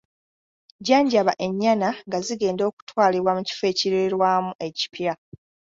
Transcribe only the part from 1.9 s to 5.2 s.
nga zigenda okutwalibwa mu kifo ekiriirwamu ekipya.